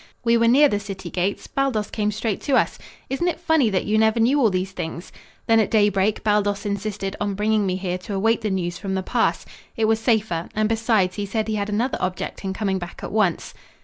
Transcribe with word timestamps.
We 0.25 0.35
were 0.35 0.47
near 0.47 0.67
the 0.67 0.79
city 0.79 1.11
gates 1.11 1.45
Baldos 1.45 1.91
came 1.91 2.11
straight 2.11 2.41
to 2.41 2.55
us. 2.55 2.79
Isn't 3.07 3.27
it 3.27 3.39
funny 3.39 3.69
that 3.69 3.85
you 3.85 3.99
never 3.99 4.19
knew 4.19 4.39
all 4.39 4.49
these 4.49 4.71
things? 4.71 5.11
Then 5.45 5.59
at 5.59 5.69
daybreak 5.69 6.23
Baldos 6.23 6.65
insisted 6.65 7.15
on 7.21 7.35
bringing 7.35 7.67
me 7.67 7.75
here 7.75 7.99
to 7.99 8.15
await 8.15 8.41
the 8.41 8.49
news 8.49 8.79
from 8.79 8.95
the 8.95 9.03
pass. 9.03 9.45
It 9.77 9.85
was 9.85 9.99
safer, 9.99 10.49
and 10.55 10.67
besides, 10.67 11.17
he 11.17 11.27
said 11.27 11.47
he 11.47 11.53
had 11.53 11.69
another 11.69 11.99
object 12.01 12.43
in 12.43 12.51
coming 12.51 12.79
back 12.79 13.01
at 13.03 13.11
once." 13.11 13.53